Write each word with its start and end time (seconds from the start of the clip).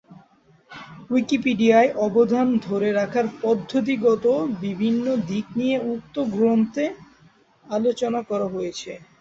উইকিপিডিয়ায় 1.11 1.89
অবদান 2.05 2.47
রাখার 2.99 3.25
পদ্ধতিগত 3.41 4.25
বিভিন্ন 4.63 5.05
দিক 5.29 5.45
নিয়ে 5.59 5.77
উক্ত 5.91 6.15
গ্রন্থে 6.33 6.85
আলোচনা 7.67 8.19
করা 8.29 8.47
হয়েছে। 8.55 8.91